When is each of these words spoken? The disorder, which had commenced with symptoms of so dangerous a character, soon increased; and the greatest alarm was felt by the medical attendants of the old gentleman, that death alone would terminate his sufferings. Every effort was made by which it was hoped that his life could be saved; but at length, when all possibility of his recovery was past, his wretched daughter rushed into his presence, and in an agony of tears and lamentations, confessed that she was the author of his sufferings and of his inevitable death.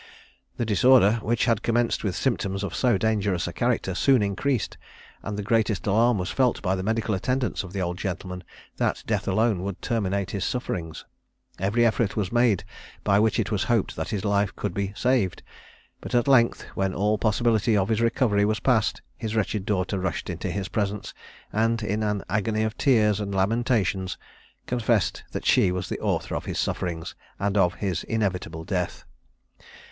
The 0.57 0.65
disorder, 0.65 1.19
which 1.21 1.45
had 1.45 1.61
commenced 1.61 2.03
with 2.03 2.15
symptoms 2.15 2.63
of 2.63 2.73
so 2.73 2.97
dangerous 2.97 3.47
a 3.47 3.53
character, 3.53 3.93
soon 3.93 4.23
increased; 4.23 4.75
and 5.21 5.37
the 5.37 5.43
greatest 5.43 5.85
alarm 5.85 6.17
was 6.17 6.31
felt 6.31 6.59
by 6.63 6.73
the 6.75 6.81
medical 6.81 7.13
attendants 7.13 7.63
of 7.63 7.71
the 7.71 7.81
old 7.83 7.99
gentleman, 7.99 8.43
that 8.77 9.03
death 9.05 9.27
alone 9.27 9.61
would 9.61 9.79
terminate 9.79 10.31
his 10.31 10.43
sufferings. 10.43 11.05
Every 11.59 11.85
effort 11.85 12.15
was 12.15 12.31
made 12.31 12.63
by 13.03 13.19
which 13.19 13.39
it 13.39 13.51
was 13.51 13.65
hoped 13.65 13.95
that 13.95 14.09
his 14.09 14.25
life 14.25 14.55
could 14.55 14.73
be 14.73 14.91
saved; 14.95 15.43
but 15.99 16.15
at 16.15 16.27
length, 16.27 16.63
when 16.73 16.95
all 16.95 17.19
possibility 17.19 17.77
of 17.77 17.89
his 17.89 18.01
recovery 18.01 18.43
was 18.43 18.59
past, 18.59 19.03
his 19.17 19.35
wretched 19.35 19.67
daughter 19.67 19.99
rushed 19.99 20.31
into 20.31 20.49
his 20.49 20.67
presence, 20.67 21.13
and 21.53 21.83
in 21.83 22.01
an 22.01 22.23
agony 22.27 22.63
of 22.63 22.75
tears 22.75 23.19
and 23.19 23.35
lamentations, 23.35 24.17
confessed 24.65 25.21
that 25.31 25.45
she 25.45 25.71
was 25.71 25.89
the 25.89 25.99
author 25.99 26.33
of 26.33 26.45
his 26.45 26.57
sufferings 26.57 27.13
and 27.37 27.55
of 27.55 27.75
his 27.75 28.03
inevitable 28.05 28.63
death. 28.63 29.03